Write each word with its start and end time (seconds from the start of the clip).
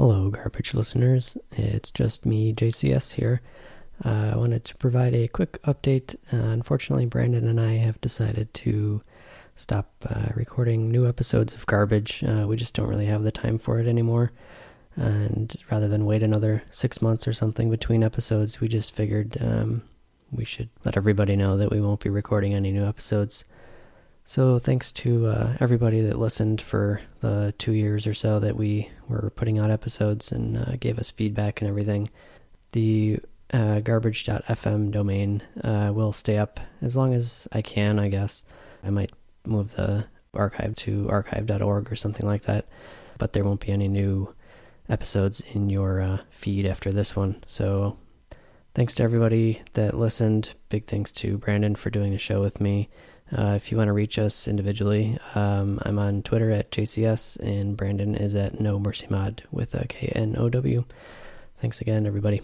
Hello, 0.00 0.30
garbage 0.30 0.72
listeners. 0.72 1.36
It's 1.50 1.90
just 1.90 2.24
me, 2.24 2.54
JCS, 2.54 3.12
here. 3.16 3.42
Uh, 4.02 4.30
I 4.32 4.36
wanted 4.38 4.64
to 4.64 4.76
provide 4.78 5.14
a 5.14 5.28
quick 5.28 5.62
update. 5.64 6.14
Uh, 6.32 6.38
unfortunately, 6.38 7.04
Brandon 7.04 7.46
and 7.46 7.60
I 7.60 7.76
have 7.76 8.00
decided 8.00 8.54
to 8.54 9.02
stop 9.56 9.92
uh, 10.08 10.28
recording 10.34 10.90
new 10.90 11.06
episodes 11.06 11.52
of 11.52 11.66
Garbage. 11.66 12.24
Uh, 12.24 12.46
we 12.48 12.56
just 12.56 12.72
don't 12.72 12.88
really 12.88 13.04
have 13.04 13.24
the 13.24 13.30
time 13.30 13.58
for 13.58 13.78
it 13.78 13.86
anymore. 13.86 14.32
And 14.96 15.54
rather 15.70 15.86
than 15.86 16.06
wait 16.06 16.22
another 16.22 16.62
six 16.70 17.02
months 17.02 17.28
or 17.28 17.34
something 17.34 17.68
between 17.68 18.02
episodes, 18.02 18.58
we 18.58 18.68
just 18.68 18.94
figured 18.94 19.36
um, 19.38 19.82
we 20.32 20.46
should 20.46 20.70
let 20.82 20.96
everybody 20.96 21.36
know 21.36 21.58
that 21.58 21.70
we 21.70 21.82
won't 21.82 22.00
be 22.00 22.08
recording 22.08 22.54
any 22.54 22.72
new 22.72 22.86
episodes. 22.86 23.44
So 24.24 24.58
thanks 24.58 24.92
to 24.92 25.26
uh, 25.26 25.56
everybody 25.60 26.00
that 26.02 26.18
listened 26.18 26.60
for 26.60 27.00
the 27.20 27.52
two 27.58 27.72
years 27.72 28.06
or 28.06 28.14
so 28.14 28.38
that 28.38 28.56
we 28.56 28.88
were 29.08 29.32
putting 29.34 29.58
out 29.58 29.70
episodes 29.70 30.30
and 30.30 30.56
uh, 30.56 30.76
gave 30.78 30.98
us 30.98 31.10
feedback 31.10 31.60
and 31.60 31.68
everything. 31.68 32.10
The 32.72 33.18
uh, 33.52 33.80
garbage.fm 33.80 34.92
domain 34.92 35.42
uh, 35.64 35.90
will 35.92 36.12
stay 36.12 36.38
up 36.38 36.60
as 36.80 36.96
long 36.96 37.14
as 37.14 37.48
I 37.50 37.62
can, 37.62 37.98
I 37.98 38.08
guess. 38.08 38.44
I 38.84 38.90
might 38.90 39.10
move 39.44 39.74
the 39.74 40.06
archive 40.32 40.76
to 40.76 41.08
archive.org 41.10 41.90
or 41.90 41.96
something 41.96 42.26
like 42.26 42.42
that, 42.42 42.66
but 43.18 43.32
there 43.32 43.44
won't 43.44 43.60
be 43.60 43.72
any 43.72 43.88
new 43.88 44.32
episodes 44.88 45.42
in 45.52 45.70
your 45.70 46.00
uh, 46.00 46.18
feed 46.30 46.66
after 46.66 46.92
this 46.92 47.16
one. 47.16 47.42
So 47.46 47.96
thanks 48.74 48.94
to 48.96 49.02
everybody 49.02 49.62
that 49.72 49.98
listened. 49.98 50.54
Big 50.68 50.86
thanks 50.86 51.12
to 51.12 51.38
Brandon 51.38 51.74
for 51.74 51.90
doing 51.90 52.12
the 52.12 52.18
show 52.18 52.40
with 52.40 52.60
me. 52.60 52.88
Uh, 53.36 53.54
if 53.54 53.70
you 53.70 53.78
want 53.78 53.88
to 53.88 53.92
reach 53.92 54.18
us 54.18 54.48
individually, 54.48 55.18
um, 55.34 55.78
I'm 55.82 55.98
on 55.98 56.22
Twitter 56.22 56.50
at 56.50 56.70
JCS, 56.72 57.38
and 57.38 57.76
Brandon 57.76 58.14
is 58.14 58.34
at 58.34 58.60
No 58.60 58.78
Mercy 58.78 59.06
Mod 59.08 59.44
with 59.52 59.74
a 59.74 59.86
K 59.86 60.08
N 60.08 60.34
O 60.36 60.48
W. 60.48 60.84
Thanks 61.60 61.80
again, 61.80 62.06
everybody. 62.06 62.42